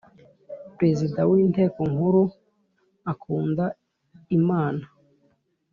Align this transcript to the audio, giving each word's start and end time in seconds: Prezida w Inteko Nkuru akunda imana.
Prezida 0.77 1.19
w 1.29 1.31
Inteko 1.43 1.79
Nkuru 1.91 2.23
akunda 3.11 3.65
imana. 4.37 4.85